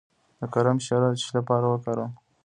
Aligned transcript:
د 0.39 0.41
کرم 0.53 0.77
شیره 0.85 1.07
د 1.11 1.15
څه 1.21 1.29
لپاره 1.37 1.65
وکاروم؟ 1.67 2.11